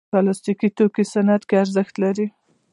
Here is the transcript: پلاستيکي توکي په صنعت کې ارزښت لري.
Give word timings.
پلاستيکي 0.11 0.69
توکي 0.77 1.03
په 1.05 1.09
صنعت 1.13 1.43
کې 1.49 1.55
ارزښت 1.63 1.95
لري. 2.03 2.27